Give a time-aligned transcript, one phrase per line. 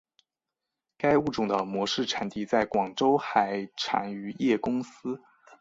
[0.97, 5.21] 该物种的模式产地在广州海产渔业公司。